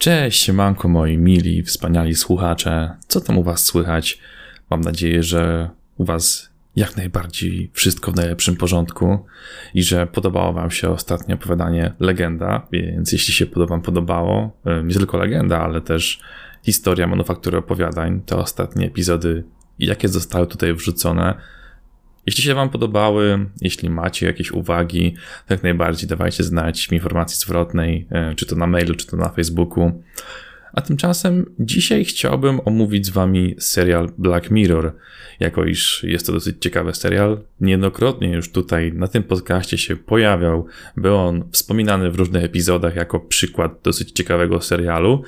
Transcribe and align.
Cześć, 0.00 0.42
siemanko 0.42 0.88
moi 0.88 1.18
mili, 1.18 1.62
wspaniali 1.62 2.14
słuchacze. 2.14 2.96
Co 3.08 3.20
tam 3.20 3.38
u 3.38 3.42
was 3.42 3.64
słychać? 3.64 4.18
Mam 4.70 4.80
nadzieję, 4.80 5.22
że 5.22 5.70
u 5.96 6.04
was 6.04 6.50
jak 6.76 6.96
najbardziej 6.96 7.70
wszystko 7.74 8.12
w 8.12 8.16
najlepszym 8.16 8.56
porządku 8.56 9.26
i 9.74 9.82
że 9.82 10.06
podobało 10.06 10.52
wam 10.52 10.70
się 10.70 10.90
ostatnie 10.90 11.34
opowiadanie 11.34 11.92
Legenda, 12.00 12.66
więc 12.72 13.12
jeśli 13.12 13.34
się 13.34 13.46
wam 13.68 13.82
podobało, 13.82 14.56
nie 14.84 14.94
tylko 14.94 15.18
Legenda, 15.18 15.60
ale 15.60 15.80
też 15.80 16.20
historia 16.62 17.06
manufaktury 17.06 17.58
opowiadań, 17.58 18.20
te 18.20 18.36
ostatnie 18.36 18.86
epizody, 18.86 19.44
jakie 19.78 20.08
zostały 20.08 20.46
tutaj 20.46 20.74
wrzucone, 20.74 21.34
jeśli 22.26 22.42
się 22.42 22.54
Wam 22.54 22.70
podobały, 22.70 23.46
jeśli 23.60 23.90
macie 23.90 24.26
jakieś 24.26 24.50
uwagi, 24.50 25.14
jak 25.50 25.62
najbardziej 25.62 26.08
dawajcie 26.08 26.44
znać 26.44 26.88
w 26.88 26.92
informacji 26.92 27.38
zwrotnej, 27.38 28.06
e, 28.10 28.34
czy 28.34 28.46
to 28.46 28.56
na 28.56 28.66
mailu, 28.66 28.94
czy 28.94 29.06
to 29.06 29.16
na 29.16 29.28
Facebooku. 29.28 30.02
A 30.72 30.80
tymczasem 30.80 31.46
dzisiaj 31.58 32.04
chciałbym 32.04 32.60
omówić 32.64 33.06
z 33.06 33.10
Wami 33.10 33.54
serial 33.58 34.12
Black 34.18 34.50
Mirror, 34.50 34.92
jako 35.40 35.64
iż 35.64 36.04
jest 36.08 36.26
to 36.26 36.32
dosyć 36.32 36.56
ciekawy 36.60 36.94
serial. 36.94 37.40
Niejednokrotnie 37.60 38.28
już 38.28 38.52
tutaj 38.52 38.92
na 38.92 39.08
tym 39.08 39.22
podcaście 39.22 39.78
się 39.78 39.96
pojawiał, 39.96 40.66
był 40.96 41.16
on 41.16 41.44
wspominany 41.52 42.10
w 42.10 42.16
różnych 42.16 42.44
epizodach 42.44 42.96
jako 42.96 43.20
przykład 43.20 43.72
dosyć 43.82 44.12
ciekawego 44.12 44.60
serialu. 44.60 45.22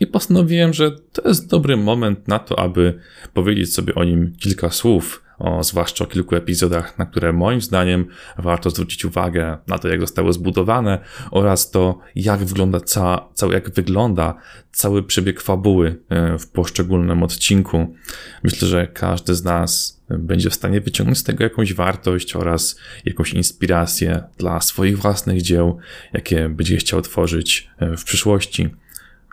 I 0.00 0.06
postanowiłem, 0.06 0.72
że 0.72 0.90
to 0.90 1.28
jest 1.28 1.48
dobry 1.48 1.76
moment 1.76 2.28
na 2.28 2.38
to, 2.38 2.58
aby 2.58 2.98
powiedzieć 3.34 3.74
sobie 3.74 3.94
o 3.94 4.04
nim 4.04 4.32
kilka 4.38 4.70
słów, 4.70 5.22
o, 5.38 5.64
zwłaszcza 5.64 6.04
o 6.04 6.06
kilku 6.06 6.36
epizodach, 6.36 6.98
na 6.98 7.06
które 7.06 7.32
moim 7.32 7.60
zdaniem 7.60 8.06
warto 8.38 8.70
zwrócić 8.70 9.04
uwagę 9.04 9.58
na 9.66 9.78
to, 9.78 9.88
jak 9.88 10.00
zostały 10.00 10.32
zbudowane 10.32 10.98
oraz 11.30 11.70
to, 11.70 11.98
jak 12.14 12.44
wygląda, 12.44 12.80
ca, 12.80 13.28
cały, 13.34 13.54
jak 13.54 13.70
wygląda 13.70 14.34
cały 14.72 15.02
przebieg 15.02 15.40
fabuły 15.40 15.96
e, 16.08 16.38
w 16.38 16.48
poszczególnym 16.48 17.22
odcinku. 17.22 17.94
Myślę, 18.42 18.68
że 18.68 18.86
każdy 18.86 19.34
z 19.34 19.44
nas 19.44 20.00
będzie 20.08 20.50
w 20.50 20.54
stanie 20.54 20.80
wyciągnąć 20.80 21.18
z 21.18 21.24
tego 21.24 21.44
jakąś 21.44 21.74
wartość 21.74 22.36
oraz 22.36 22.76
jakąś 23.04 23.32
inspirację 23.32 24.22
dla 24.38 24.60
swoich 24.60 24.98
własnych 24.98 25.42
dzieł, 25.42 25.78
jakie 26.12 26.48
będzie 26.48 26.76
chciał 26.76 27.02
tworzyć 27.02 27.70
e, 27.78 27.96
w 27.96 28.04
przyszłości. 28.04 28.70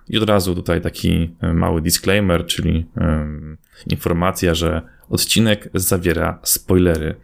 I 0.09 0.17
od 0.17 0.29
razu 0.29 0.55
tutaj 0.55 0.81
taki 0.81 1.35
e, 1.41 1.53
mały 1.53 1.81
disclaimer, 1.81 2.45
czyli 2.45 2.85
um, 2.95 3.57
informacja, 3.89 4.53
że 4.53 4.81
odcinek 5.09 5.69
zawiera 5.73 6.39
spoilery, 6.43 7.15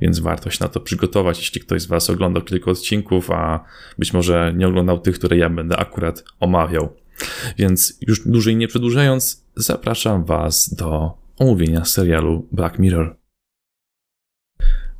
więc 0.00 0.18
warto 0.18 0.50
się 0.50 0.58
na 0.60 0.68
to 0.68 0.80
przygotować, 0.80 1.38
jeśli 1.38 1.60
ktoś 1.60 1.82
z 1.82 1.86
Was 1.86 2.10
oglądał 2.10 2.42
kilka 2.42 2.70
odcinków, 2.70 3.30
a 3.30 3.64
być 3.98 4.12
może 4.12 4.52
nie 4.56 4.68
oglądał 4.68 4.98
tych, 4.98 5.14
które 5.14 5.36
ja 5.36 5.50
będę 5.50 5.76
akurat 5.76 6.24
omawiał. 6.40 6.96
Więc 7.58 7.98
już 8.06 8.28
dłużej 8.28 8.56
nie 8.56 8.68
przedłużając, 8.68 9.44
zapraszam 9.56 10.24
Was 10.24 10.74
do 10.74 11.18
omówienia 11.38 11.84
serialu 11.84 12.46
Black 12.52 12.78
Mirror. 12.78 13.17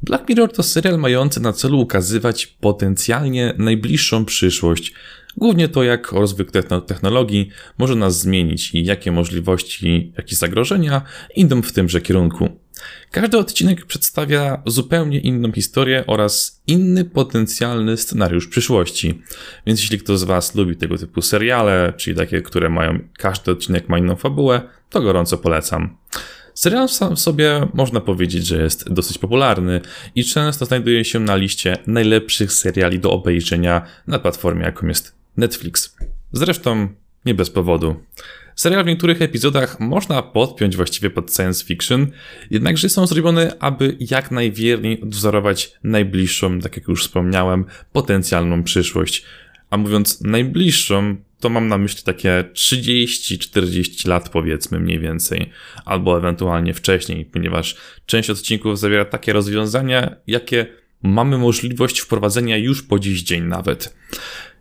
Black 0.02 0.28
Mirror 0.28 0.52
to 0.52 0.62
serial 0.62 0.98
mający 0.98 1.41
na 1.41 1.52
celu 1.52 1.80
ukazywać 1.80 2.46
potencjalnie 2.46 3.54
najbliższą 3.58 4.24
przyszłość 4.24 4.94
Głównie 5.38 5.68
to, 5.68 5.82
jak 5.82 6.12
rozwój 6.12 6.46
technologii 6.86 7.50
może 7.78 7.94
nas 7.94 8.19
zmienić 8.20 8.74
i 8.74 8.84
jakie 8.84 9.12
możliwości, 9.12 10.12
jakie 10.16 10.36
zagrożenia 10.36 11.02
idą 11.36 11.62
w 11.62 11.72
tymże 11.72 12.00
kierunku. 12.00 12.48
Każdy 13.10 13.38
odcinek 13.38 13.86
przedstawia 13.86 14.62
zupełnie 14.66 15.20
inną 15.20 15.52
historię 15.52 16.04
oraz 16.06 16.62
inny 16.66 17.04
potencjalny 17.04 17.96
scenariusz 17.96 18.48
przyszłości. 18.48 19.22
Więc 19.66 19.80
jeśli 19.80 19.98
ktoś 19.98 20.19
z 20.19 20.24
Was 20.24 20.54
lubi 20.54 20.76
tego 20.76 20.98
typu 20.98 21.22
seriale, 21.22 21.92
czyli 21.96 22.16
takie, 22.16 22.42
które 22.42 22.69
mają, 22.69 22.98
każdy 23.19 23.50
odcinek 23.50 23.88
ma 23.88 23.98
inną 23.98 24.16
fabułę, 24.16 24.62
to 24.91 25.00
gorąco 25.00 25.38
polecam. 25.38 25.96
Serial 26.59 26.89
sam 26.89 27.17
w 27.17 27.20
sobie 27.20 27.69
można 27.75 28.01
powiedzieć, 28.01 28.47
że 28.47 28.62
jest 28.62 28.92
dosyć 28.92 29.19
popularny 29.19 29.81
i 30.15 30.25
często 30.25 30.65
znajduje 30.65 31.05
się 31.05 31.21
na 31.21 31.37
liście 31.37 31.77
najlepszych 31.87 32.53
seriali 32.53 32.99
do 32.99 33.10
obejrzenia 33.10 33.82
na 34.06 34.19
platformie, 34.19 34.65
jaką 34.65 34.87
jest 34.87 35.15
Netflix. 35.37 35.97
Zresztą 36.32 36.88
nie 37.25 37.34
bez 37.34 37.50
powodu. 37.50 37.97
Serial 38.55 38.84
w 38.84 38.87
niektórych 38.87 39.22
epizodach 39.22 39.81
można 39.81 40.22
podpiąć 40.22 40.77
właściwie 40.77 41.10
pod 41.10 41.34
science 41.34 41.65
fiction, 41.65 42.06
jednakże 42.50 42.88
są 42.88 43.06
zrobione, 43.06 43.56
aby 43.59 43.97
jak 44.00 44.31
najwierniej 44.31 45.00
odwzorować 45.00 45.72
najbliższą, 45.84 46.61
tak 46.61 46.77
jak 46.77 46.88
już 46.88 47.03
wspomniałem, 47.03 47.65
potencjalną 47.93 48.62
przyszłość. 48.62 49.25
A 49.71 49.77
mówiąc 49.77 50.21
najbliższą, 50.21 51.17
to 51.41 51.49
mam 51.49 51.69
na 51.69 51.79
myśli 51.79 52.03
takie 52.03 52.45
30-40 52.53 54.09
lat 54.09 54.29
powiedzmy 54.29 54.81
mniej 54.81 54.99
więcej, 54.99 55.51
albo 55.84 56.19
ewentualnie 56.19 56.75
wcześniej, 56.75 57.25
ponieważ 57.25 57.77
część 58.06 58.31
odcinków 58.31 58.79
zawiera 58.79 59.05
takie 59.05 59.33
rozwiązania, 59.33 60.17
jakie 60.27 60.67
mamy 61.03 61.39
możliwość 61.39 62.01
wprowadzenia 62.01 62.56
już 62.56 62.83
po 62.83 62.99
dziś 62.99 63.23
dzień 63.23 63.43
nawet. 63.45 63.97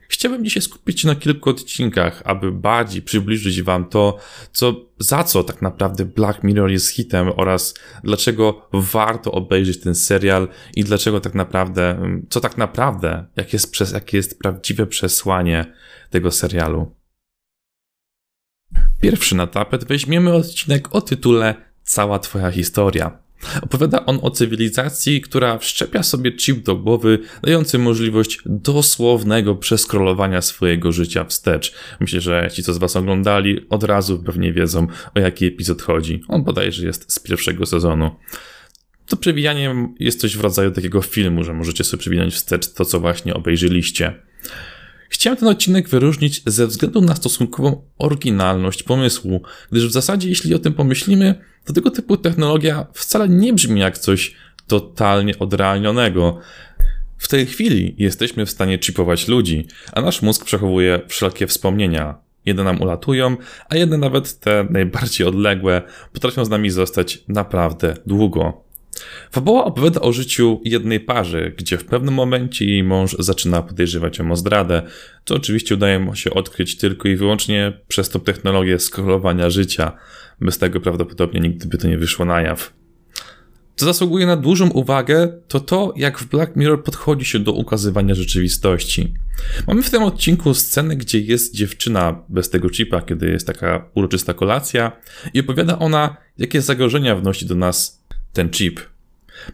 Chciałbym 0.09 0.45
dzisiaj 0.45 0.63
skupić 0.63 1.01
się 1.01 1.07
na 1.07 1.16
kilku 1.16 1.50
odcinkach, 1.50 2.22
aby 2.25 2.51
bardziej 2.51 3.01
przybliżyć 3.01 3.62
Wam 3.62 3.90
to, 3.90 4.18
co, 4.51 4.75
za 5.00 5.23
co 5.23 5.44
tak 5.44 5.62
naprawdę 5.62 6.06
Black 6.06 6.44
Mirror 6.44 6.72
jest 6.72 6.90
hitem 6.90 7.31
oraz 7.35 7.73
dlaczego 8.03 8.69
warto 8.73 9.31
obejrzeć 9.31 9.79
ten 9.79 9.95
serial 9.95 10.47
i 10.75 10.84
dlaczego 10.84 11.19
tak 11.19 11.34
naprawdę, 11.34 12.00
co 12.29 12.41
tak 12.41 12.57
naprawdę, 12.57 13.25
jak 13.35 13.53
jest, 13.53 13.72
przez, 13.72 13.91
jakie 13.91 14.18
jest 14.18 14.40
prawdziwe 14.40 14.88
przesłanie 14.88 15.73
tego 16.09 16.31
serialu. 16.31 16.95
Pierwszy 19.01 19.35
na 19.35 19.47
tapet 19.47 19.85
weźmiemy 19.85 20.34
odcinek 20.34 20.95
o 20.95 21.01
tytule 21.01 21.56
Cała 21.84 22.19
Twoja 22.19 22.51
historia. 22.51 23.26
Opowiada 23.61 24.05
on 24.05 24.19
o 24.21 24.31
cywilizacji, 24.31 25.21
która 25.21 25.57
wszczepia 25.57 26.03
sobie 26.03 26.31
chip 26.31 26.63
do 26.63 26.75
głowy, 26.75 27.19
dający 27.43 27.79
możliwość 27.79 28.39
dosłownego 28.45 29.55
przeskrolowania 29.55 30.41
swojego 30.41 30.91
życia 30.91 31.23
wstecz. 31.23 31.73
Myślę, 31.99 32.21
że 32.21 32.49
ci, 32.53 32.63
co 32.63 32.73
z 32.73 32.77
Was 32.77 32.95
oglądali, 32.95 33.69
od 33.69 33.83
razu 33.83 34.19
pewnie 34.19 34.53
wiedzą, 34.53 34.87
o 35.15 35.19
jaki 35.19 35.45
epizod 35.45 35.81
chodzi. 35.81 36.21
On 36.27 36.43
bodajże 36.43 36.85
jest 36.85 37.11
z 37.13 37.19
pierwszego 37.19 37.65
sezonu. 37.65 38.11
To 39.07 39.17
przewijanie 39.17 39.89
jest 39.99 40.21
coś 40.21 40.37
w 40.37 40.41
rodzaju 40.41 40.71
takiego 40.71 41.01
filmu, 41.01 41.43
że 41.43 41.53
możecie 41.53 41.83
sobie 41.83 42.01
przewinąć 42.01 42.33
wstecz 42.33 42.73
to, 42.73 42.85
co 42.85 42.99
właśnie 42.99 43.33
obejrzyliście. 43.33 44.13
Chciałem 45.17 45.38
ten 45.38 45.47
odcinek 45.47 45.89
wyróżnić 45.89 46.41
ze 46.45 46.67
względu 46.67 47.01
na 47.01 47.16
stosunkową 47.16 47.81
oryginalność 47.97 48.83
pomysłu, 48.83 49.41
gdyż 49.72 49.88
w 49.88 49.91
zasadzie, 49.91 50.29
jeśli 50.29 50.55
o 50.55 50.59
tym 50.59 50.73
pomyślimy, 50.73 51.35
to 51.66 51.73
tego 51.73 51.91
typu 51.91 52.17
technologia 52.17 52.88
wcale 52.94 53.29
nie 53.29 53.53
brzmi 53.53 53.79
jak 53.79 53.97
coś 53.97 54.35
totalnie 54.67 55.39
odrealnionego. 55.39 56.39
W 57.17 57.27
tej 57.27 57.45
chwili 57.45 57.95
jesteśmy 57.97 58.45
w 58.45 58.50
stanie 58.50 58.79
chipować 58.79 59.27
ludzi, 59.27 59.67
a 59.94 60.01
nasz 60.01 60.22
mózg 60.22 60.45
przechowuje 60.45 61.01
wszelkie 61.07 61.47
wspomnienia. 61.47 62.16
Jedne 62.45 62.63
nam 62.63 62.81
ulatują, 62.81 63.38
a 63.69 63.75
jedne 63.75 63.97
nawet 63.97 64.39
te 64.39 64.67
najbardziej 64.69 65.27
odległe 65.27 65.81
potrafią 66.13 66.45
z 66.45 66.50
nami 66.50 66.69
zostać 66.69 67.23
naprawdę 67.27 67.94
długo. 68.06 68.66
Fabuła 69.31 69.65
opowiada 69.65 70.01
o 70.01 70.13
życiu 70.13 70.61
jednej 70.65 70.99
pary, 70.99 71.53
gdzie 71.57 71.77
w 71.77 71.85
pewnym 71.85 72.13
momencie 72.13 72.65
jej 72.65 72.83
mąż 72.83 73.15
zaczyna 73.19 73.61
podejrzewać 73.61 74.17
ją 74.17 74.31
o 74.31 74.35
zdradę, 74.35 74.81
co 75.25 75.35
oczywiście 75.35 75.75
udaje 75.75 75.99
mu 75.99 76.15
się 76.15 76.31
odkryć 76.31 76.77
tylko 76.77 77.07
i 77.07 77.15
wyłącznie 77.15 77.73
przez 77.87 78.09
tą 78.09 78.19
technologię 78.19 78.79
skrolowania 78.79 79.49
życia. 79.49 79.91
Bez 80.41 80.57
tego 80.57 80.79
prawdopodobnie 80.79 81.39
nigdy 81.39 81.67
by 81.67 81.77
to 81.77 81.87
nie 81.87 81.97
wyszło 81.97 82.25
na 82.25 82.41
jaw. 82.41 82.73
Co 83.77 83.85
zasługuje 83.85 84.25
na 84.25 84.37
dużą 84.37 84.69
uwagę, 84.69 85.41
to 85.47 85.59
to, 85.59 85.93
jak 85.95 86.19
w 86.19 86.29
Black 86.29 86.55
Mirror 86.55 86.83
podchodzi 86.83 87.25
się 87.25 87.39
do 87.39 87.51
ukazywania 87.51 88.15
rzeczywistości. 88.15 89.13
Mamy 89.67 89.83
w 89.83 89.89
tym 89.89 90.03
odcinku 90.03 90.53
scenę, 90.53 90.95
gdzie 90.95 91.19
jest 91.19 91.55
dziewczyna 91.55 92.23
bez 92.29 92.49
tego 92.49 92.69
chipa, 92.69 93.01
kiedy 93.01 93.29
jest 93.29 93.47
taka 93.47 93.89
uroczysta 93.95 94.33
kolacja 94.33 94.91
i 95.33 95.39
opowiada 95.39 95.79
ona, 95.79 96.17
jakie 96.38 96.61
zagrożenia 96.61 97.15
wnosi 97.15 97.45
do 97.45 97.55
nas 97.55 98.03
ten 98.38 98.50
chip. 98.50 98.80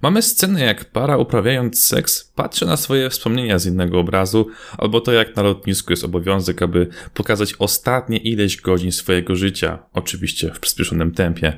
Mamy 0.02 0.22
scenę, 0.22 0.62
jak 0.62 0.86
para 0.86 1.18
uprawiając 1.18 1.86
seks 1.86 2.32
patrzy 2.36 2.66
na 2.66 2.78
swoje 2.78 3.10
wspomnienia 3.10 3.60
z 3.60 3.66
innego 3.66 4.00
obrazu, 4.00 4.48
albo 4.78 5.02
to 5.02 5.12
jak 5.12 5.36
na 5.36 5.44
lotnisku 5.44 5.94
jest 5.94 6.04
obowiązek, 6.04 6.62
aby 6.62 6.88
pokazać 7.14 7.54
ostatnie 7.60 8.18
ileś 8.18 8.62
godzin 8.62 8.92
swojego 8.92 9.36
życia, 9.36 9.80
oczywiście 9.94 10.52
w 10.54 10.60
przyspieszonym 10.60 11.12
tempie. 11.12 11.58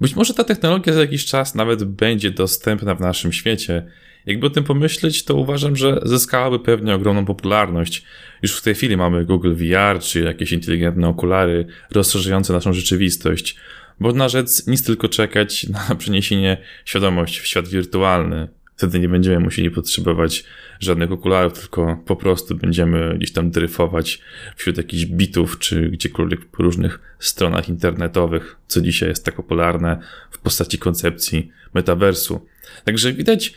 Być 0.00 0.16
może 0.16 0.34
ta 0.34 0.44
technologia 0.44 0.92
za 0.92 1.00
jakiś 1.00 1.26
czas 1.26 1.54
nawet 1.54 1.84
będzie 1.84 2.30
dostępna 2.30 2.94
w 2.94 3.00
naszym 3.00 3.32
świecie. 3.32 3.86
Jakby 4.26 4.46
o 4.46 4.50
tym 4.50 4.64
pomyśleć, 4.64 5.24
to 5.24 5.34
uważam, 5.34 5.76
że 5.76 6.00
zyskałaby 6.02 6.58
pewnie 6.58 6.94
ogromną 6.94 7.24
popularność. 7.24 8.04
Już 8.42 8.56
w 8.56 8.62
tej 8.62 8.74
chwili 8.74 8.96
mamy 8.96 9.24
Google 9.24 9.54
VR 9.54 10.00
czy 10.00 10.20
jakieś 10.20 10.52
inteligentne 10.52 11.08
okulary 11.08 11.66
rozszerzające 11.90 12.52
naszą 12.52 12.72
rzeczywistość. 12.72 13.56
Można 13.98 14.28
rzec 14.28 14.66
nic 14.66 14.84
tylko 14.84 15.08
czekać 15.08 15.66
na 15.88 15.94
przeniesienie 15.94 16.56
świadomości 16.84 17.40
w 17.40 17.46
świat 17.46 17.68
wirtualny. 17.68 18.48
Wtedy 18.76 19.00
nie 19.00 19.08
będziemy 19.08 19.40
musieli 19.40 19.70
potrzebować 19.70 20.44
żadnych 20.80 21.12
okularów, 21.12 21.58
tylko 21.60 22.02
po 22.06 22.16
prostu 22.16 22.54
będziemy 22.54 23.14
gdzieś 23.18 23.32
tam 23.32 23.50
dryfować 23.50 24.20
wśród 24.56 24.76
jakichś 24.76 25.04
bitów, 25.04 25.58
czy 25.58 25.88
gdziekolwiek 25.88 26.44
po 26.44 26.62
różnych 26.62 27.00
stronach 27.18 27.68
internetowych, 27.68 28.56
co 28.66 28.80
dzisiaj 28.80 29.08
jest 29.08 29.24
tak 29.24 29.34
popularne 29.34 29.98
w 30.30 30.38
postaci 30.38 30.78
koncepcji 30.78 31.52
metaversu. 31.74 32.46
Także 32.84 33.12
widać, 33.12 33.54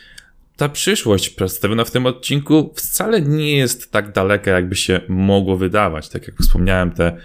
ta 0.56 0.68
przyszłość 0.68 1.30
przedstawiona 1.30 1.84
w 1.84 1.90
tym 1.90 2.06
odcinku 2.06 2.72
wcale 2.76 3.20
nie 3.20 3.56
jest 3.56 3.92
tak 3.92 4.12
daleka, 4.12 4.50
jakby 4.50 4.76
się 4.76 5.00
mogło 5.08 5.56
wydawać. 5.56 6.08
Tak 6.08 6.26
jak 6.26 6.36
wspomniałem, 6.36 6.90
te 6.90 7.16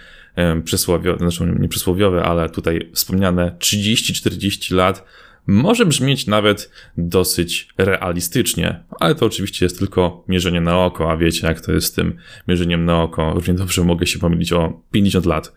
przysłowiowe, 0.63 1.17
znaczy 1.17 1.55
nie 1.59 1.67
przysłowiowe, 1.67 2.23
ale 2.23 2.49
tutaj 2.49 2.89
wspomniane 2.93 3.55
30-40 3.59 4.75
lat 4.75 5.03
może 5.47 5.85
brzmieć 5.85 6.27
nawet 6.27 6.71
dosyć 6.97 7.67
realistycznie, 7.77 8.83
ale 8.99 9.15
to 9.15 9.25
oczywiście 9.25 9.65
jest 9.65 9.79
tylko 9.79 10.23
mierzenie 10.27 10.61
na 10.61 10.85
oko, 10.85 11.11
a 11.11 11.17
wiecie 11.17 11.47
jak 11.47 11.61
to 11.61 11.71
jest 11.71 11.87
z 11.87 11.91
tym 11.91 12.17
mierzeniem 12.47 12.85
na 12.85 13.03
oko. 13.03 13.33
Równie 13.33 13.53
dobrze 13.53 13.83
mogę 13.83 14.07
się 14.07 14.19
pomylić 14.19 14.53
o 14.53 14.81
50 14.91 15.25
lat, 15.25 15.53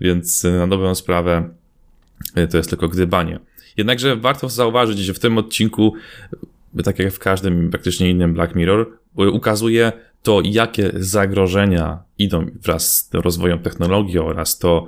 więc 0.00 0.44
e, 0.44 0.50
na 0.50 0.66
dobrą 0.66 0.94
sprawę 0.94 1.48
e, 2.34 2.46
to 2.46 2.56
jest 2.56 2.70
tylko 2.70 2.88
gdybanie. 2.88 3.38
Jednakże 3.76 4.16
warto 4.16 4.48
zauważyć, 4.48 4.98
że 4.98 5.14
w 5.14 5.18
tym 5.18 5.38
odcinku, 5.38 5.94
tak 6.84 6.98
jak 6.98 7.12
w 7.12 7.18
każdym 7.18 7.70
praktycznie 7.70 8.10
innym 8.10 8.34
Black 8.34 8.54
Mirror, 8.54 8.86
ukazuje 9.14 9.92
to, 10.22 10.40
jakie 10.44 10.90
zagrożenia 10.94 12.02
idą 12.18 12.46
wraz 12.62 12.96
z 12.96 13.10
rozwojem 13.14 13.58
technologii 13.58 14.18
oraz 14.18 14.58
to, 14.58 14.86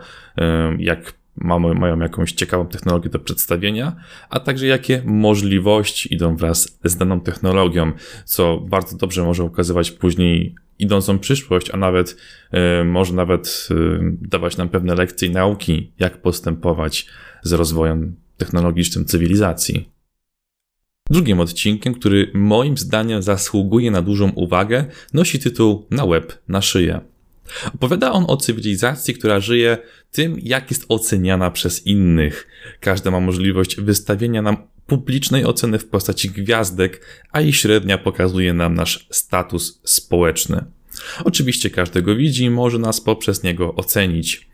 jak 0.78 1.14
mamy, 1.36 1.74
mają 1.74 2.00
jakąś 2.00 2.32
ciekawą 2.32 2.66
technologię 2.66 3.10
do 3.10 3.18
przedstawienia, 3.18 3.96
a 4.30 4.40
także 4.40 4.66
jakie 4.66 5.02
możliwości 5.04 6.14
idą 6.14 6.36
wraz 6.36 6.78
z 6.84 6.96
daną 6.96 7.20
technologią, 7.20 7.92
co 8.24 8.58
bardzo 8.58 8.96
dobrze 8.96 9.24
może 9.24 9.44
ukazywać 9.44 9.90
później 9.90 10.54
idącą 10.78 11.18
przyszłość, 11.18 11.70
a 11.70 11.76
nawet 11.76 12.16
y, 12.80 12.84
może 12.84 13.14
nawet 13.14 13.68
y, 13.70 13.98
dawać 14.20 14.56
nam 14.56 14.68
pewne 14.68 14.94
lekcje 14.94 15.30
nauki, 15.30 15.92
jak 15.98 16.22
postępować 16.22 17.06
z 17.42 17.52
rozwojem 17.52 18.16
technologicznym 18.36 19.04
cywilizacji. 19.04 19.91
Drugim 21.12 21.40
odcinkiem, 21.40 21.94
który 21.94 22.30
moim 22.34 22.78
zdaniem 22.78 23.22
zasługuje 23.22 23.90
na 23.90 24.02
dużą 24.02 24.30
uwagę, 24.30 24.84
nosi 25.12 25.38
tytuł 25.38 25.86
Na 25.90 26.06
web, 26.06 26.38
na 26.48 26.62
szyję. 26.62 27.00
Opowiada 27.74 28.12
on 28.12 28.24
o 28.28 28.36
cywilizacji, 28.36 29.14
która 29.14 29.40
żyje 29.40 29.78
tym, 30.12 30.36
jak 30.42 30.70
jest 30.70 30.84
oceniana 30.88 31.50
przez 31.50 31.86
innych. 31.86 32.48
Każda 32.80 33.10
ma 33.10 33.20
możliwość 33.20 33.76
wystawienia 33.76 34.42
nam 34.42 34.56
publicznej 34.86 35.44
oceny 35.44 35.78
w 35.78 35.88
postaci 35.88 36.30
gwiazdek, 36.30 37.06
a 37.32 37.40
jej 37.40 37.52
średnia 37.52 37.98
pokazuje 37.98 38.52
nam 38.52 38.74
nasz 38.74 39.06
status 39.10 39.80
społeczny. 39.84 40.64
Oczywiście 41.24 41.70
każdego 41.70 42.16
widzi 42.16 42.44
i 42.44 42.50
może 42.50 42.78
nas 42.78 43.00
poprzez 43.00 43.42
niego 43.42 43.74
ocenić. 43.74 44.51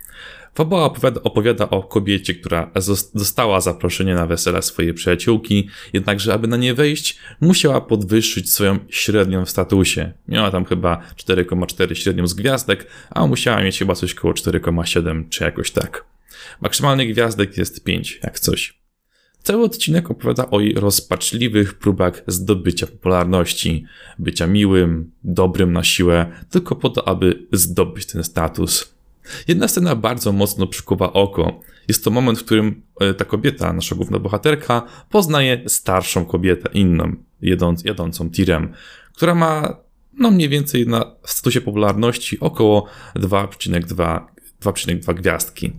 Fabuła 0.59 0.85
opowiada, 0.85 1.23
opowiada 1.23 1.71
o 1.71 1.83
kobiecie, 1.83 2.35
która 2.35 2.71
dostała 3.15 3.61
zaproszenie 3.61 4.15
na 4.15 4.27
wesele 4.27 4.63
swojej 4.63 4.95
przyjaciółki, 4.95 5.69
jednakże 5.93 6.35
aby 6.35 6.49
na 6.49 6.57
nie 6.57 6.75
wejść, 6.75 7.19
musiała 7.41 7.81
podwyższyć 7.81 8.53
swoją 8.53 8.79
średnią 8.89 9.45
w 9.45 9.51
statusie. 9.51 10.13
Miała 10.29 10.51
tam 10.51 10.65
chyba 10.65 11.03
4,4 11.17 11.95
średnią 11.95 12.27
z 12.27 12.35
gwiazdek, 12.35 12.87
a 13.11 13.27
musiała 13.27 13.63
mieć 13.63 13.79
chyba 13.79 13.95
coś 13.95 14.15
koło 14.15 14.35
4,7 14.35 15.29
czy 15.29 15.45
jakoś 15.45 15.71
tak. 15.71 16.05
Maksymalny 16.61 17.07
gwiazdek 17.07 17.57
jest 17.57 17.85
5, 17.85 18.21
jak 18.23 18.41
coś. 18.41 18.79
Cały 19.43 19.65
odcinek 19.65 20.11
opowiada 20.11 20.51
o 20.51 20.61
jej 20.61 20.75
rozpaczliwych 20.75 21.75
próbach 21.75 22.23
zdobycia 22.27 22.87
popularności, 22.87 23.85
bycia 24.19 24.47
miłym, 24.47 25.11
dobrym 25.25 25.73
na 25.73 25.85
siłę, 25.85 26.33
tylko 26.51 26.77
po 26.77 26.91
to, 26.91 27.09
aby 27.09 27.47
zdobyć 27.53 28.07
ten 28.07 28.25
status. 28.25 28.98
Jedna 29.49 29.69
scena 29.69 29.97
bardzo 29.97 30.33
mocno 30.33 30.67
przykuwa 30.67 31.13
oko. 31.13 31.61
Jest 31.89 32.05
to 32.05 32.11
moment, 32.11 32.39
w 32.39 32.45
którym 32.45 32.83
e, 33.01 33.15
ta 33.15 33.25
kobieta, 33.25 33.73
nasza 33.73 33.95
główna 33.95 34.19
bohaterka, 34.19 34.83
poznaje 35.11 35.63
starszą 35.67 36.25
kobietę, 36.25 36.69
inną, 36.75 37.13
jadąc, 37.43 37.85
jadącą 37.85 38.31
tirem, 38.31 38.73
która 39.15 39.35
ma 39.35 39.77
no 40.19 40.31
mniej 40.31 40.49
więcej 40.49 40.87
na 40.87 41.17
statusie 41.25 41.61
popularności 41.61 42.41
około 42.41 42.87
2,2 43.17 45.15
gwiazdki. 45.15 45.73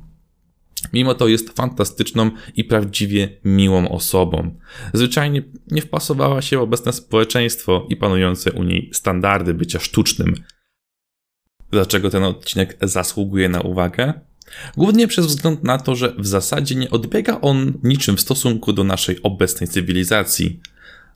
Mimo 0.93 1.15
to 1.15 1.27
jest 1.27 1.49
fantastyczną 1.49 2.31
i 2.55 2.63
prawdziwie 2.63 3.39
miłą 3.43 3.89
osobą. 3.89 4.55
Zwyczajnie 4.93 5.43
nie 5.71 5.81
wpasowała 5.81 6.41
się 6.41 6.57
w 6.57 6.61
obecne 6.61 6.93
społeczeństwo 6.93 7.85
i 7.89 7.95
panujące 7.95 8.51
u 8.51 8.63
niej 8.63 8.89
standardy 8.93 9.53
bycia 9.53 9.79
sztucznym. 9.79 10.33
Dlaczego 11.71 12.09
ten 12.09 12.23
odcinek 12.23 12.77
zasługuje 12.81 13.49
na 13.49 13.61
uwagę? 13.61 14.13
Głównie 14.77 15.07
przez 15.07 15.25
wzgląd 15.25 15.63
na 15.63 15.77
to, 15.77 15.95
że 15.95 16.13
w 16.17 16.27
zasadzie 16.27 16.75
nie 16.75 16.89
odbiega 16.89 17.41
on 17.41 17.73
niczym 17.83 18.17
w 18.17 18.21
stosunku 18.21 18.73
do 18.73 18.83
naszej 18.83 19.23
obecnej 19.23 19.67
cywilizacji. 19.67 20.59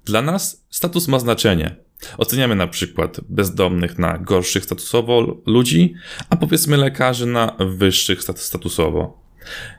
Dla 0.06 0.22
nas 0.22 0.64
status 0.70 1.08
ma 1.08 1.20
znaczenie. 1.20 1.76
Oceniamy 2.18 2.56
na 2.56 2.68
przykład 2.68 3.22
bezdomnych 3.30 4.00
na 4.00 4.18
gorszych 4.18 4.64
statusowo 4.64 5.42
ludzi, 5.46 5.94
a 6.30 6.38
powiedzmy 6.38 6.78
lekarzy 6.78 7.26
na 7.26 7.56
wyższych 7.60 8.24
statusowo. 8.36 9.23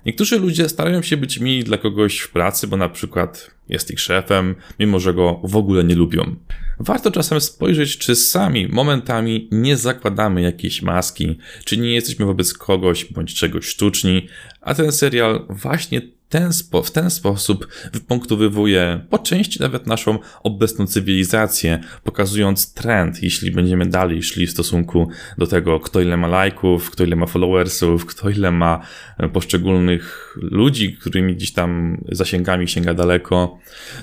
Niektórzy 0.06 0.38
ludzie 0.38 0.69
starają 0.69 1.02
się 1.02 1.16
być 1.16 1.40
mili 1.40 1.64
dla 1.64 1.78
kogoś 1.78 2.19
w 2.19 2.31
pracy, 2.31 2.66
bo 2.66 2.76
na 2.76 2.88
przykład 2.88 3.50
jest 3.69 3.90
ich 3.90 4.00
szefem, 4.00 4.55
mimo 4.78 5.00
że 5.00 5.14
go 5.14 5.40
w 5.44 5.56
ogóle 5.56 5.84
nie 5.84 5.94
lubią. 5.94 6.37
Warto 6.81 7.11
czasem 7.11 7.40
spojrzeć, 7.40 7.99
czy 7.99 8.16
sami 8.16 8.69
momentami 8.69 9.49
nie 9.52 9.76
zakładamy 9.76 10.43
jakiejś 10.43 10.82
maski, 10.82 11.38
czy 11.64 11.76
nie 11.76 11.94
jesteśmy 11.94 12.26
wobec 12.26 12.55
kogoś 12.55 13.05
bądź 13.05 13.34
czegoś 13.34 13.66
sztuczni, 13.66 14.28
a 14.61 14.75
ten 14.75 14.93
serial 14.93 15.46
właśnie 15.49 16.02
ten 16.35 16.53
spo, 16.53 16.83
w 16.83 16.91
ten 16.91 17.11
sposób 17.11 17.69
wypunktowywuje 17.93 19.01
po 19.11 19.19
części 19.19 19.61
nawet 19.61 19.87
naszą 19.87 20.19
obecną 20.43 20.87
cywilizację, 20.87 21.79
pokazując 22.05 22.75
trend, 22.75 23.23
jeśli 23.23 23.51
będziemy 23.51 23.87
dalej 23.87 24.23
szli 24.23 24.47
w 24.47 24.51
stosunku 24.51 25.09
do 25.39 25.47
tego, 25.47 25.81
kto 25.81 26.01
ile 26.01 26.17
ma 26.17 26.27
lajków, 26.27 26.91
kto 26.91 27.05
ile 27.05 27.17
ma 27.17 27.27
followersów, 27.27 28.07
kto 28.07 28.31
ile 28.31 28.51
ma 28.51 28.81
e, 29.19 29.29
poszczególnych 29.29 30.35
ludzi, 30.37 30.97
którymi 31.01 31.35
gdzieś 31.37 31.53
tam 31.53 31.99
zasięgami 32.13 32.69
sięga 32.69 32.95
daleko, 32.95 33.59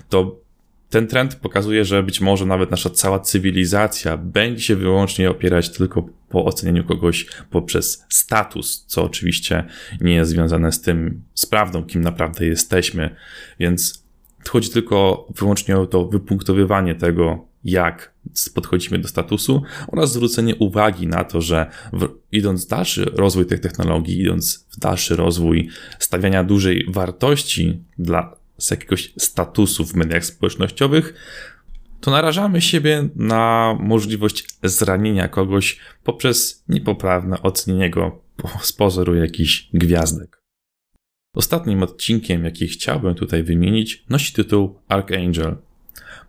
to 0.10 0.41
ten 0.92 1.08
trend 1.08 1.36
pokazuje, 1.36 1.86
że 1.86 2.04
być 2.04 2.22
może 2.22 2.46
nawet 2.46 2.72
nasza 2.72 2.90
cała 2.90 3.20
cywilizacja 3.20 4.18
będzie 4.18 4.64
się 4.64 4.76
wyłącznie 4.76 5.30
opierać 5.30 5.70
tylko 5.70 6.10
po 6.30 6.46
ocenianiu 6.46 6.84
kogoś 6.84 7.26
poprzez 7.50 8.06
status, 8.10 8.86
co 8.88 9.04
oczywiście 9.04 9.64
nie 10.02 10.14
jest 10.14 10.32
związane 10.32 10.72
z 10.72 10.82
tym, 10.82 11.22
z 11.34 11.46
prawdą, 11.46 11.84
kim 11.84 12.02
naprawdę 12.02 12.46
jesteśmy. 12.46 13.16
Więc 13.60 14.04
chodzi 14.50 14.70
tylko 14.70 15.28
wyłącznie 15.36 15.78
o 15.78 15.86
to 15.86 16.06
wypunktowywanie 16.06 16.96
tego, 16.96 17.46
jak 17.64 18.14
podchodzimy 18.54 19.00
do 19.00 19.08
statusu 19.08 19.64
oraz 19.88 20.14
zwrócenie 20.14 20.56
uwagi 20.56 21.08
na 21.08 21.24
to, 21.24 21.42
że 21.42 21.66
w, 21.94 22.10
idąc 22.32 22.66
w 22.66 22.70
dalszy 22.70 23.06
rozwój 23.06 23.46
tych 23.46 23.60
technologii, 23.60 24.22
idąc 24.22 24.68
w 24.70 24.80
dalszy 24.80 25.16
rozwój 25.16 25.70
stawiania 26.00 26.44
dużej 26.44 26.86
wartości 26.90 27.84
dla 27.98 28.41
z 28.62 28.72
jakiegoś 28.72 29.14
statusu 29.18 29.86
w 29.86 29.96
mediach 29.96 30.26
społecznościowych, 30.26 31.14
to 32.00 32.12
narażamy 32.12 32.62
siebie 32.62 33.10
na 33.16 33.76
możliwość 33.80 34.48
zranienia 34.64 35.28
kogoś 35.28 35.80
poprzez 36.04 36.64
niepoprawne 36.68 37.42
ocenienie 37.42 37.90
go 37.90 38.22
z 38.62 38.74
pozoru 38.74 39.16
jakichś 39.16 39.70
gwiazdek. 39.74 40.42
Ostatnim 41.36 41.84
odcinkiem, 41.84 42.46
jaki 42.46 42.68
chciałbym 42.68 43.16
tutaj 43.16 43.44
wymienić, 43.44 44.06
nosi 44.10 44.34
tytuł 44.34 44.80
Archangel– 44.88 45.58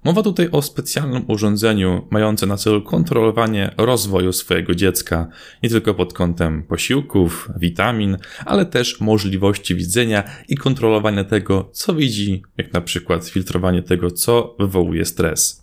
Mowa 0.05 0.23
tutaj 0.23 0.49
o 0.53 0.63
specjalnym 0.63 1.25
urządzeniu 1.29 2.07
mającym 2.11 2.49
na 2.49 2.57
celu 2.57 2.83
kontrolowanie 2.83 3.75
rozwoju 3.77 4.33
swojego 4.33 4.75
dziecka, 4.75 5.29
nie 5.63 5.69
tylko 5.69 5.95
pod 5.95 6.13
kątem 6.13 6.63
posiłków, 6.63 7.49
witamin, 7.57 8.17
ale 8.45 8.67
też 8.67 9.01
możliwości 9.01 9.75
widzenia 9.75 10.25
i 10.49 10.57
kontrolowania 10.57 11.25
tego, 11.25 11.71
co 11.73 11.95
widzi, 11.95 12.43
jak 12.59 12.73
na 12.73 12.81
przykład 12.81 13.29
filtrowanie 13.29 13.83
tego, 13.83 14.11
co 14.11 14.57
wywołuje 14.59 15.05
stres. 15.05 15.63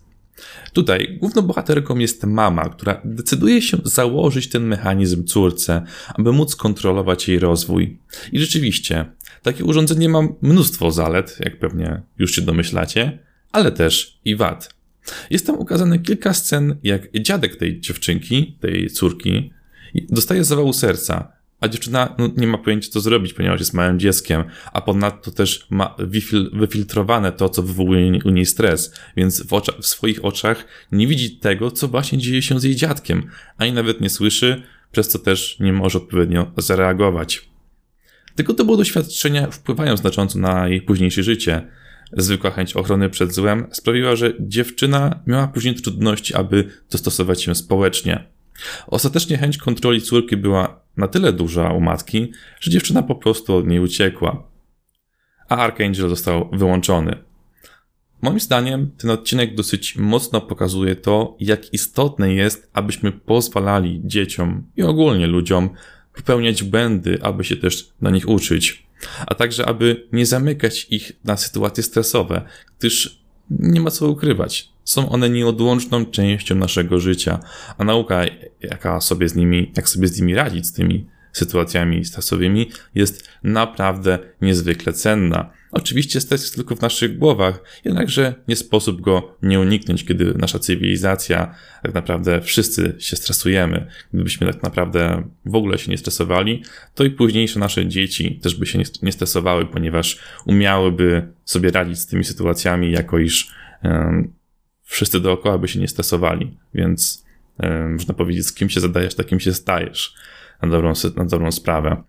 Tutaj 0.72 1.18
główną 1.20 1.42
bohaterką 1.42 1.98
jest 1.98 2.24
mama, 2.24 2.68
która 2.68 3.00
decyduje 3.04 3.62
się 3.62 3.76
założyć 3.84 4.48
ten 4.48 4.66
mechanizm 4.66 5.24
córce, 5.24 5.82
aby 6.14 6.32
móc 6.32 6.56
kontrolować 6.56 7.28
jej 7.28 7.38
rozwój. 7.38 7.98
I 8.32 8.38
rzeczywiście, 8.38 9.06
takie 9.42 9.64
urządzenie 9.64 10.08
ma 10.08 10.20
mnóstwo 10.42 10.90
zalet, 10.90 11.36
jak 11.40 11.58
pewnie 11.58 12.02
już 12.18 12.34
się 12.34 12.42
domyślacie, 12.42 13.18
ale 13.52 13.72
też 13.72 14.20
i 14.24 14.36
wad. 14.36 14.74
Jest 15.30 15.46
tam 15.46 15.58
ukazane 15.58 15.98
kilka 15.98 16.34
scen, 16.34 16.76
jak 16.82 17.12
dziadek 17.20 17.56
tej 17.56 17.80
dziewczynki, 17.80 18.56
tej 18.60 18.90
córki, 18.90 19.52
dostaje 19.94 20.44
zawału 20.44 20.72
serca. 20.72 21.32
a 21.60 21.68
dziewczyna 21.68 22.14
no, 22.18 22.30
nie 22.36 22.46
ma 22.46 22.58
pojęcia, 22.58 22.90
co 22.90 23.00
zrobić, 23.00 23.34
ponieważ 23.34 23.60
jest 23.60 23.74
małym 23.74 23.98
dzieckiem, 23.98 24.44
a 24.72 24.80
ponadto 24.80 25.30
też 25.30 25.66
ma 25.70 25.96
wyfiltrowane 26.52 27.32
to, 27.32 27.48
co 27.48 27.62
wywołuje 27.62 28.18
u 28.24 28.30
niej 28.30 28.46
stres, 28.46 28.94
więc 29.16 29.42
w, 29.42 29.60
w 29.80 29.86
swoich 29.86 30.24
oczach 30.24 30.64
nie 30.92 31.06
widzi 31.06 31.36
tego, 31.36 31.70
co 31.70 31.88
właśnie 31.88 32.18
dzieje 32.18 32.42
się 32.42 32.60
z 32.60 32.64
jej 32.64 32.76
dziadkiem, 32.76 33.30
ani 33.56 33.72
nawet 33.72 34.00
nie 34.00 34.10
słyszy, 34.10 34.62
przez 34.92 35.08
co 35.08 35.18
też 35.18 35.56
nie 35.60 35.72
może 35.72 35.98
odpowiednio 35.98 36.52
zareagować. 36.56 37.50
Tylko 38.34 38.54
to 38.54 38.64
było 38.64 38.76
doświadczenia 38.76 39.50
wpływają 39.50 39.96
znacząco 39.96 40.38
na 40.38 40.68
jej 40.68 40.82
późniejsze 40.82 41.22
życie. 41.22 41.66
Zwykła 42.12 42.50
chęć 42.50 42.76
ochrony 42.76 43.10
przed 43.10 43.32
złem 43.32 43.66
sprawiła, 43.72 44.16
że 44.16 44.32
dziewczyna 44.40 45.20
miała 45.26 45.46
później 45.46 45.74
trudności, 45.74 46.34
aby 46.34 46.70
dostosować 46.90 47.42
się 47.42 47.54
społecznie. 47.54 48.24
Ostatecznie 48.86 49.38
chęć 49.38 49.58
kontroli 49.58 50.02
córki 50.02 50.36
była 50.36 50.80
na 50.96 51.08
tyle 51.08 51.32
duża 51.32 51.72
u 51.72 51.80
matki, 51.80 52.32
że 52.60 52.70
dziewczyna 52.70 53.02
po 53.02 53.14
prostu 53.14 53.56
od 53.56 53.66
niej 53.66 53.80
uciekła. 53.80 54.50
A 55.48 55.56
Archangel 55.56 56.08
został 56.08 56.50
wyłączony. 56.52 57.16
Moim 58.22 58.40
zdaniem 58.40 58.90
ten 58.98 59.10
odcinek 59.10 59.54
dosyć 59.54 59.96
mocno 59.96 60.40
pokazuje 60.40 60.96
to, 60.96 61.36
jak 61.40 61.74
istotne 61.74 62.34
jest, 62.34 62.70
abyśmy 62.72 63.12
pozwalali 63.12 64.00
dzieciom 64.04 64.66
i 64.76 64.82
ogólnie 64.82 65.26
ludziom 65.26 65.70
popełniać 66.14 66.62
błędy, 66.62 67.18
aby 67.22 67.44
się 67.44 67.56
też 67.56 67.92
na 68.00 68.10
nich 68.10 68.28
uczyć, 68.28 68.86
a 69.26 69.34
także 69.34 69.66
aby 69.66 70.08
nie 70.12 70.26
zamykać 70.26 70.86
ich 70.90 71.12
na 71.24 71.36
sytuacje 71.36 71.82
stresowe, 71.82 72.42
gdyż 72.78 73.20
nie 73.50 73.80
ma 73.80 73.90
co 73.90 74.08
ukrywać. 74.08 74.68
Są 74.84 75.08
one 75.08 75.30
nieodłączną 75.30 76.06
częścią 76.06 76.54
naszego 76.54 77.00
życia, 77.00 77.40
a 77.78 77.84
nauka, 77.84 78.22
jaka 78.60 79.00
sobie 79.00 79.28
z 79.28 79.34
nimi, 79.34 79.72
jak 79.76 79.88
sobie 79.88 80.08
z 80.08 80.20
nimi 80.20 80.34
radzić, 80.34 80.66
z 80.66 80.72
tymi 80.72 81.06
sytuacjami 81.32 82.04
stresowymi, 82.04 82.70
jest 82.94 83.28
naprawdę 83.42 84.18
niezwykle 84.40 84.92
cenna. 84.92 85.50
Oczywiście 85.72 86.20
stres 86.20 86.42
jest 86.42 86.54
tylko 86.54 86.76
w 86.76 86.80
naszych 86.80 87.18
głowach, 87.18 87.62
jednakże 87.84 88.34
nie 88.48 88.56
sposób 88.56 89.00
go 89.00 89.36
nie 89.42 89.60
uniknąć, 89.60 90.04
kiedy 90.04 90.34
nasza 90.34 90.58
cywilizacja, 90.58 91.54
tak 91.82 91.94
naprawdę 91.94 92.40
wszyscy 92.40 92.94
się 92.98 93.16
stresujemy. 93.16 93.86
Gdybyśmy 94.12 94.52
tak 94.52 94.62
naprawdę 94.62 95.22
w 95.46 95.54
ogóle 95.54 95.78
się 95.78 95.90
nie 95.90 95.98
stresowali, 95.98 96.62
to 96.94 97.04
i 97.04 97.10
późniejsze 97.10 97.58
nasze 97.58 97.86
dzieci 97.86 98.40
też 98.42 98.54
by 98.54 98.66
się 98.66 98.78
nie 99.02 99.12
stresowały, 99.12 99.66
ponieważ 99.66 100.18
umiałyby 100.46 101.32
sobie 101.44 101.70
radzić 101.70 101.98
z 101.98 102.06
tymi 102.06 102.24
sytuacjami, 102.24 102.92
jako 102.92 103.18
iż 103.18 103.54
um, 103.84 104.32
wszyscy 104.82 105.20
dookoła 105.20 105.58
by 105.58 105.68
się 105.68 105.80
nie 105.80 105.88
stresowali. 105.88 106.58
Więc 106.74 107.24
um, 107.58 107.92
można 107.92 108.14
powiedzieć, 108.14 108.46
z 108.46 108.52
kim 108.52 108.70
się 108.70 108.80
zadajesz, 108.80 109.14
takim 109.14 109.40
się 109.40 109.52
stajesz 109.52 110.14
na 110.62 110.68
dobrą, 110.68 110.92
na 111.16 111.24
dobrą 111.24 111.52
sprawę. 111.52 112.02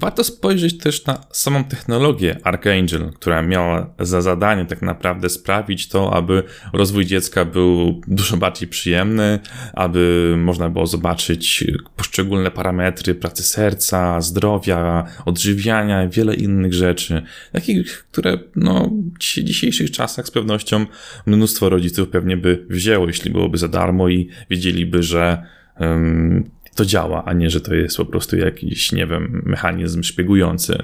Warto 0.00 0.24
spojrzeć 0.24 0.78
też 0.78 1.06
na 1.06 1.20
samą 1.32 1.64
technologię 1.64 2.36
Archangel, 2.44 3.12
która 3.12 3.42
miała 3.42 3.94
za 4.00 4.22
zadanie 4.22 4.64
tak 4.64 4.82
naprawdę 4.82 5.28
sprawić 5.28 5.88
to, 5.88 6.14
aby 6.14 6.42
rozwój 6.72 7.06
dziecka 7.06 7.44
był 7.44 8.00
dużo 8.08 8.36
bardziej 8.36 8.68
przyjemny, 8.68 9.38
aby 9.72 10.34
można 10.38 10.70
było 10.70 10.86
zobaczyć 10.86 11.64
poszczególne 11.96 12.50
parametry 12.50 13.14
pracy 13.14 13.42
serca, 13.42 14.20
zdrowia, 14.20 15.04
odżywiania 15.24 16.08
wiele 16.08 16.34
innych 16.34 16.74
rzeczy, 16.74 17.22
takich, 17.52 18.06
które 18.10 18.38
no, 18.56 18.90
w 19.14 19.18
dzisiejszych 19.42 19.90
czasach 19.90 20.26
z 20.26 20.30
pewnością 20.30 20.86
mnóstwo 21.26 21.68
rodziców 21.68 22.08
pewnie 22.08 22.36
by 22.36 22.66
wzięło, 22.70 23.06
jeśli 23.06 23.30
byłoby 23.30 23.58
za 23.58 23.68
darmo 23.68 24.08
i 24.08 24.28
wiedzieliby, 24.50 25.02
że 25.02 25.42
um, 25.80 26.50
to 26.74 26.84
działa, 26.84 27.24
a 27.24 27.32
nie, 27.32 27.50
że 27.50 27.60
to 27.60 27.74
jest 27.74 27.96
po 27.96 28.04
prostu 28.04 28.36
jakiś, 28.36 28.92
nie 28.92 29.06
wiem, 29.06 29.42
mechanizm 29.46 30.02
szpiegujący. 30.02 30.78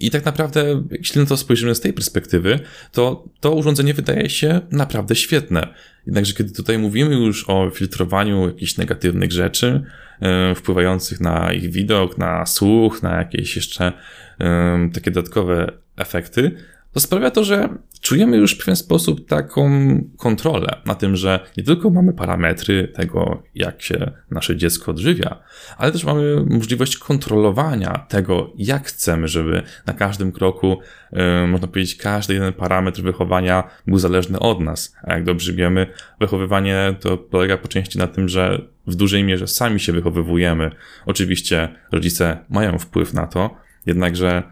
I 0.00 0.10
tak 0.10 0.24
naprawdę, 0.24 0.82
jeśli 0.90 1.20
na 1.20 1.26
to 1.26 1.36
spojrzymy 1.36 1.74
z 1.74 1.80
tej 1.80 1.92
perspektywy, 1.92 2.60
to 2.92 3.24
to 3.40 3.54
urządzenie 3.54 3.94
wydaje 3.94 4.30
się 4.30 4.60
naprawdę 4.70 5.16
świetne. 5.16 5.74
Jednakże, 6.06 6.34
kiedy 6.34 6.52
tutaj 6.52 6.78
mówimy 6.78 7.14
już 7.14 7.44
o 7.48 7.70
filtrowaniu 7.70 8.46
jakichś 8.46 8.76
negatywnych 8.76 9.32
rzeczy, 9.32 9.82
yy, 10.20 10.54
wpływających 10.54 11.20
na 11.20 11.52
ich 11.52 11.70
widok, 11.70 12.18
na 12.18 12.46
słuch, 12.46 13.02
na 13.02 13.16
jakieś 13.18 13.56
jeszcze 13.56 13.92
yy, 14.38 14.46
takie 14.92 15.10
dodatkowe 15.10 15.72
efekty, 15.96 16.56
to 16.92 17.00
sprawia 17.00 17.30
to, 17.30 17.44
że 17.44 17.68
czujemy 18.00 18.36
już 18.36 18.54
w 18.54 18.58
pewien 18.58 18.76
sposób 18.76 19.28
taką 19.28 19.70
kontrolę 20.16 20.80
na 20.86 20.94
tym, 20.94 21.16
że 21.16 21.40
nie 21.56 21.64
tylko 21.64 21.90
mamy 21.90 22.12
parametry 22.12 22.88
tego, 22.88 23.42
jak 23.54 23.82
się 23.82 24.10
nasze 24.30 24.56
dziecko 24.56 24.90
odżywia, 24.90 25.42
ale 25.78 25.92
też 25.92 26.04
mamy 26.04 26.44
możliwość 26.46 26.98
kontrolowania 26.98 28.06
tego, 28.08 28.52
jak 28.56 28.86
chcemy, 28.86 29.28
żeby 29.28 29.62
na 29.86 29.92
każdym 29.92 30.32
kroku, 30.32 30.78
yy, 31.12 31.46
można 31.46 31.68
powiedzieć, 31.68 31.96
każdy 31.96 32.34
jeden 32.34 32.52
parametr 32.52 33.02
wychowania 33.02 33.70
był 33.86 33.98
zależny 33.98 34.38
od 34.38 34.60
nas. 34.60 34.96
A 35.02 35.14
jak 35.14 35.24
dobrze 35.24 35.52
wiemy, 35.52 35.86
wychowywanie 36.20 36.94
to 37.00 37.18
polega 37.18 37.56
po 37.56 37.68
części 37.68 37.98
na 37.98 38.06
tym, 38.06 38.28
że 38.28 38.62
w 38.86 38.94
dużej 38.94 39.24
mierze 39.24 39.48
sami 39.48 39.80
się 39.80 39.92
wychowywujemy. 39.92 40.70
Oczywiście 41.06 41.68
rodzice 41.92 42.38
mają 42.48 42.78
wpływ 42.78 43.14
na 43.14 43.26
to, 43.26 43.56
jednakże 43.86 44.42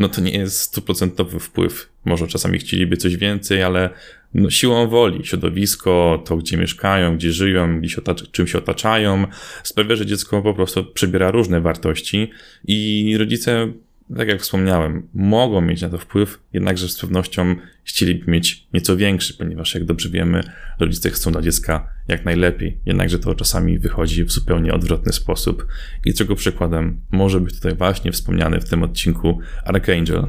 no 0.00 0.08
to 0.08 0.20
nie 0.20 0.30
jest 0.30 0.60
stuprocentowy 0.60 1.40
wpływ. 1.40 1.90
Może 2.04 2.26
czasami 2.26 2.58
chcieliby 2.58 2.96
coś 2.96 3.16
więcej, 3.16 3.62
ale 3.62 3.90
no, 4.34 4.50
siłą 4.50 4.88
woli, 4.88 5.26
środowisko, 5.26 6.22
to 6.26 6.36
gdzie 6.36 6.56
mieszkają, 6.56 7.16
gdzie 7.16 7.32
żyją, 7.32 7.80
gdzie 7.80 7.88
się 7.88 8.02
czym 8.32 8.46
się 8.46 8.58
otaczają, 8.58 9.26
sprawia, 9.62 9.96
że 9.96 10.06
dziecko 10.06 10.42
po 10.42 10.54
prostu 10.54 10.84
przybiera 10.84 11.30
różne 11.30 11.60
wartości 11.60 12.30
i 12.64 13.16
rodzice 13.18 13.72
tak 14.16 14.28
jak 14.28 14.42
wspomniałem, 14.42 15.08
mogą 15.14 15.60
mieć 15.60 15.82
na 15.82 15.88
to 15.88 15.98
wpływ, 15.98 16.38
jednakże 16.52 16.88
z 16.88 17.00
pewnością 17.00 17.56
chcieliby 17.84 18.30
mieć 18.30 18.66
nieco 18.74 18.96
większy, 18.96 19.34
ponieważ 19.34 19.74
jak 19.74 19.84
dobrze 19.84 20.08
wiemy, 20.08 20.40
rodzice 20.80 21.10
chcą 21.10 21.32
dla 21.32 21.42
dziecka 21.42 21.88
jak 22.10 22.24
najlepiej, 22.24 22.80
jednakże 22.86 23.18
to 23.18 23.34
czasami 23.34 23.78
wychodzi 23.78 24.24
w 24.24 24.32
zupełnie 24.32 24.74
odwrotny 24.74 25.12
sposób. 25.12 25.66
I 26.04 26.14
czego 26.14 26.36
przykładem 26.36 27.00
może 27.10 27.40
być 27.40 27.54
tutaj 27.54 27.74
właśnie 27.74 28.12
wspomniany 28.12 28.60
w 28.60 28.68
tym 28.68 28.82
odcinku 28.82 29.38
Archangel. 29.64 30.26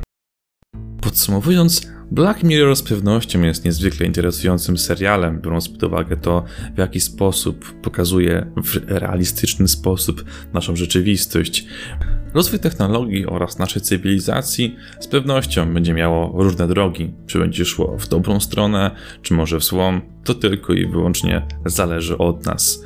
Podsumowując, 1.01 1.91
Black 2.11 2.43
Mirror 2.43 2.75
z 2.75 2.83
pewnością 2.83 3.41
jest 3.41 3.65
niezwykle 3.65 4.05
interesującym 4.05 4.77
serialem, 4.77 5.41
biorąc 5.41 5.69
pod 5.69 5.83
uwagę 5.83 6.17
to, 6.17 6.43
w 6.75 6.77
jaki 6.77 7.00
sposób 7.00 7.81
pokazuje 7.81 8.51
w 8.63 8.75
realistyczny 8.88 9.67
sposób 9.67 10.25
naszą 10.53 10.75
rzeczywistość. 10.75 11.65
Rozwój 12.33 12.59
technologii 12.59 13.25
oraz 13.25 13.59
naszej 13.59 13.81
cywilizacji 13.81 14.75
z 15.00 15.07
pewnością 15.07 15.73
będzie 15.73 15.93
miało 15.93 16.43
różne 16.43 16.67
drogi. 16.67 17.13
Czy 17.27 17.39
będzie 17.39 17.65
szło 17.65 17.97
w 17.97 18.07
dobrą 18.07 18.39
stronę, 18.39 18.91
czy 19.21 19.33
może 19.33 19.59
w 19.59 19.63
złą, 19.63 20.01
to 20.23 20.33
tylko 20.33 20.73
i 20.73 20.88
wyłącznie 20.88 21.47
zależy 21.65 22.17
od 22.17 22.45
nas. 22.45 22.85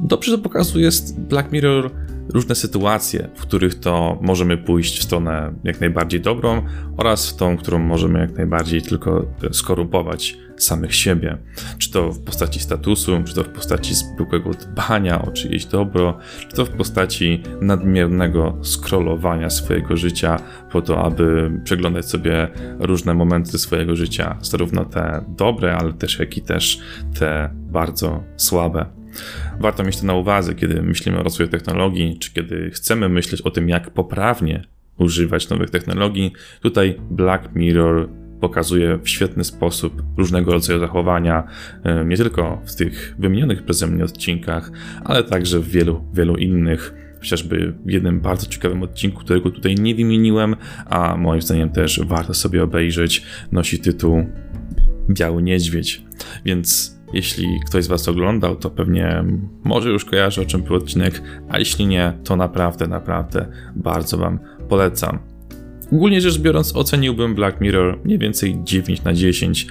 Dobrze 0.00 0.32
to 0.32 0.38
pokazuje 0.38 0.90
Black 1.18 1.52
Mirror 1.52 1.90
różne 2.28 2.54
sytuacje, 2.54 3.28
w 3.34 3.42
których 3.42 3.74
to 3.74 4.18
możemy 4.20 4.56
pójść 4.56 4.98
w 4.98 5.02
stronę 5.02 5.52
jak 5.64 5.80
najbardziej 5.80 6.20
dobrą 6.20 6.62
oraz 6.96 7.30
w 7.30 7.36
tą, 7.36 7.56
którą 7.56 7.78
możemy 7.78 8.18
jak 8.18 8.36
najbardziej 8.36 8.82
tylko 8.82 9.26
skorumpować 9.52 10.36
samych 10.58 10.94
siebie. 10.94 11.38
Czy 11.78 11.90
to 11.90 12.12
w 12.12 12.22
postaci 12.22 12.60
statusu, 12.60 13.22
czy 13.24 13.34
to 13.34 13.44
w 13.44 13.48
postaci 13.48 13.94
zwykłego 13.94 14.50
dbania 14.50 15.22
o 15.22 15.30
czyjeś 15.30 15.64
dobro, 15.64 16.18
czy 16.48 16.56
to 16.56 16.64
w 16.64 16.70
postaci 16.70 17.42
nadmiernego 17.60 18.58
scrollowania 18.62 19.50
swojego 19.50 19.96
życia 19.96 20.36
po 20.72 20.82
to, 20.82 21.04
aby 21.04 21.50
przeglądać 21.64 22.06
sobie 22.06 22.48
różne 22.78 23.14
momenty 23.14 23.58
swojego 23.58 23.96
życia, 23.96 24.38
zarówno 24.42 24.84
te 24.84 25.24
dobre, 25.28 25.76
ale 25.76 25.92
też 25.92 26.18
jak 26.18 26.36
i 26.36 26.42
też 26.42 26.80
te 27.18 27.50
bardzo 27.54 28.24
słabe. 28.36 28.86
Warto 29.60 29.84
mieć 29.84 30.00
to 30.00 30.06
na 30.06 30.14
uwadze, 30.14 30.54
kiedy 30.54 30.82
myślimy 30.82 31.18
o 31.18 31.22
rozwoju 31.22 31.48
technologii, 31.48 32.18
czy 32.18 32.32
kiedy 32.32 32.70
chcemy 32.70 33.08
myśleć 33.08 33.42
o 33.42 33.50
tym, 33.50 33.68
jak 33.68 33.90
poprawnie 33.90 34.64
używać 34.98 35.48
nowych 35.48 35.70
technologii. 35.70 36.32
Tutaj 36.60 37.00
Black 37.10 37.54
Mirror 37.54 38.08
pokazuje 38.40 38.98
w 38.98 39.08
świetny 39.08 39.44
sposób 39.44 40.02
różnego 40.16 40.52
rodzaju 40.52 40.80
zachowania, 40.80 41.48
e, 41.84 42.04
nie 42.04 42.16
tylko 42.16 42.62
w 42.64 42.74
tych 42.74 43.14
wymienionych 43.18 43.64
przeze 43.64 43.86
mnie 43.86 44.04
odcinkach, 44.04 44.70
ale 45.04 45.24
także 45.24 45.58
w 45.58 45.68
wielu, 45.68 46.04
wielu 46.14 46.36
innych. 46.36 46.94
Chociażby 47.18 47.74
w 47.86 47.90
jednym 47.90 48.20
bardzo 48.20 48.46
ciekawym 48.46 48.82
odcinku, 48.82 49.20
którego 49.20 49.50
tutaj 49.50 49.74
nie 49.74 49.94
wymieniłem, 49.94 50.56
a 50.86 51.16
moim 51.16 51.42
zdaniem 51.42 51.70
też 51.70 52.00
warto 52.06 52.34
sobie 52.34 52.62
obejrzeć, 52.62 53.22
nosi 53.52 53.78
tytuł 53.78 54.24
Biały 55.10 55.42
Niedźwiedź. 55.42 56.02
Więc 56.44 56.98
jeśli 57.12 57.46
ktoś 57.66 57.84
z 57.84 57.88
Was 57.88 58.08
oglądał, 58.08 58.56
to 58.56 58.70
pewnie 58.70 59.24
może 59.64 59.90
już 59.90 60.04
kojarzy 60.04 60.42
o 60.42 60.44
czym 60.44 60.62
był 60.62 60.76
odcinek, 60.76 61.22
a 61.48 61.58
jeśli 61.58 61.86
nie, 61.86 62.12
to 62.24 62.36
naprawdę, 62.36 62.86
naprawdę 62.86 63.46
bardzo 63.76 64.18
Wam 64.18 64.38
polecam. 64.68 65.37
Ogólnie 65.92 66.20
rzecz 66.20 66.38
biorąc, 66.38 66.76
oceniłbym 66.76 67.34
Black 67.34 67.60
Mirror 67.60 68.00
mniej 68.04 68.18
więcej 68.18 68.60
9 68.64 69.04
na 69.04 69.12
10. 69.12 69.66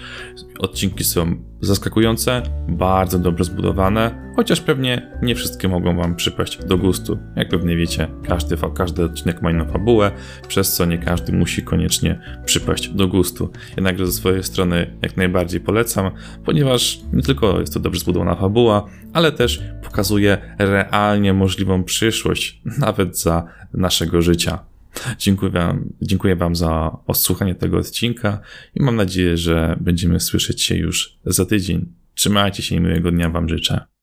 Odcinki 0.60 1.04
są 1.04 1.36
zaskakujące, 1.62 2.42
bardzo 2.70 3.20
dobrze 3.20 3.44
zbudowane, 3.44 4.32
chociaż 4.36 4.62
pewnie 4.62 5.12
nie 5.22 5.36
wszystkie 5.36 5.68
mogą 5.68 5.98
Wam 5.98 6.16
przypaść 6.16 6.66
do 6.66 6.78
gustu. 6.78 7.18
Jak 7.36 7.50
pewnie 7.50 7.78
wiecie, 7.78 8.08
każdy, 8.28 8.58
każdy 8.76 9.04
odcinek 9.04 9.42
ma 9.42 9.52
inną 9.52 9.66
fabułę, 9.66 10.12
przez 10.48 10.74
co 10.76 10.86
nie 10.86 10.98
każdy 10.98 11.34
musi 11.34 11.64
koniecznie 11.64 12.20
przypaść 12.46 12.90
do 12.90 13.08
gustu. 13.08 13.50
Jednakże 13.76 14.06
ze 14.06 14.12
swojej 14.12 14.44
strony 14.44 14.98
jak 15.02 15.18
najbardziej 15.18 15.60
polecam, 15.60 16.12
ponieważ 16.46 17.00
nie 17.14 17.24
tylko 17.24 17.60
jest 17.60 17.74
to 17.74 17.80
dobrze 17.80 18.00
zbudowana 18.00 18.36
fabuła, 18.36 18.86
ale 19.14 19.32
też 19.32 19.64
pokazuje 19.84 20.38
realnie 20.60 21.34
możliwą 21.34 21.84
przyszłość, 21.84 22.62
nawet 22.80 23.20
za 23.20 23.48
naszego 23.74 24.22
życia. 24.22 24.77
Dziękuję 25.18 25.52
wam, 25.52 25.94
dziękuję 26.02 26.36
wam 26.36 26.56
za 26.56 26.98
odsłuchanie 27.08 27.56
tego 27.56 27.78
odcinka 27.78 28.40
i 28.76 28.84
mam 28.84 28.96
nadzieję, 28.96 29.38
że 29.38 29.78
będziemy 29.82 30.20
słyszeć 30.20 30.64
się 30.64 30.76
już 30.76 31.18
za 31.26 31.46
tydzień. 31.46 31.94
Trzymajcie 32.14 32.64
się 32.64 32.76
i 32.76 32.80
miłego 32.80 33.12
dnia 33.12 33.30
Wam 33.30 33.50
życzę. 33.50 33.97